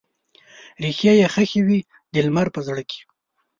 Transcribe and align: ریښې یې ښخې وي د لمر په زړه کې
ریښې 0.83 1.11
یې 1.19 1.27
ښخې 1.33 1.61
وي 1.67 1.79
د 2.13 2.15
لمر 2.25 2.47
په 2.55 2.59
زړه 2.67 2.83
کې 2.89 2.99